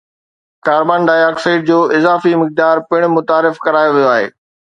carbon 0.65 1.01
ڊاءِ 1.07 1.25
oxide 1.29 1.59
جو 1.69 1.77
اضافي 1.97 2.31
مقدار 2.41 2.75
پڻ 2.89 2.99
متعارف 3.17 3.55
ڪرايو 3.65 3.93
ويو 3.95 4.11
آهي 4.15 4.27